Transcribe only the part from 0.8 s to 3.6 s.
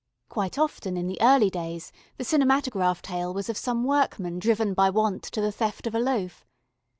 in the early days the cinematograph tale was of